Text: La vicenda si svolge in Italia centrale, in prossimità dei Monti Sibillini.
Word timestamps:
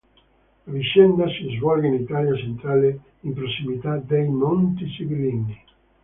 La 0.65 0.73
vicenda 0.73 1.27
si 1.29 1.51
svolge 1.57 1.85
in 1.85 1.93
Italia 1.93 2.35
centrale, 2.35 3.01
in 3.19 3.35
prossimità 3.35 3.97
dei 3.97 4.27
Monti 4.29 4.89
Sibillini. 4.89 5.63